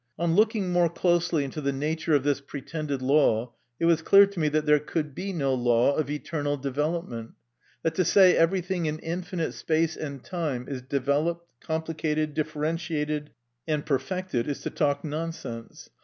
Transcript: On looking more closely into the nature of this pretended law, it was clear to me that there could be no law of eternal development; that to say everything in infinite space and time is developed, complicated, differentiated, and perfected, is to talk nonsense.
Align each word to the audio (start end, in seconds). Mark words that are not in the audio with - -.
On 0.17 0.35
looking 0.35 0.71
more 0.71 0.89
closely 0.89 1.43
into 1.45 1.61
the 1.61 1.71
nature 1.71 2.15
of 2.15 2.23
this 2.23 2.41
pretended 2.41 3.03
law, 3.03 3.53
it 3.79 3.85
was 3.85 4.01
clear 4.01 4.25
to 4.25 4.39
me 4.39 4.47
that 4.49 4.65
there 4.65 4.79
could 4.79 5.13
be 5.13 5.31
no 5.31 5.53
law 5.53 5.95
of 5.95 6.09
eternal 6.09 6.57
development; 6.57 7.33
that 7.83 7.93
to 7.93 8.03
say 8.03 8.35
everything 8.35 8.87
in 8.87 8.97
infinite 8.97 9.51
space 9.53 9.95
and 9.95 10.23
time 10.23 10.67
is 10.67 10.81
developed, 10.81 11.47
complicated, 11.61 12.33
differentiated, 12.33 13.29
and 13.67 13.85
perfected, 13.85 14.47
is 14.47 14.61
to 14.61 14.71
talk 14.71 15.03
nonsense. 15.03 15.91